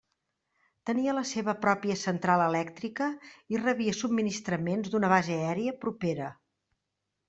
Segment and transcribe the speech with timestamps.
[0.89, 3.11] Tenia la seva pròpia central elèctrica
[3.55, 6.37] i rebia subministraments d'una base aèria propera.